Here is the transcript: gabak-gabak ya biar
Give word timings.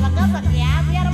gabak-gabak 0.00 0.44
ya 0.56 0.80
biar 0.88 1.06